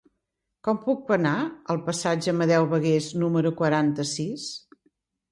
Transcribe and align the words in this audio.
Com 0.67 0.77
puc 0.85 1.09
anar 1.17 1.33
al 1.73 1.81
passatge 1.89 2.29
d'Amadeu 2.31 2.65
Bagués 2.71 3.09
número 3.25 3.51
quaranta-sis? 3.61 4.47